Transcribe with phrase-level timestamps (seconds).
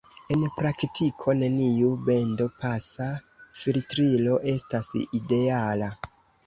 [0.35, 3.11] En praktiko, neniu bendo-pasa
[3.61, 5.97] filtrilo estas ideala.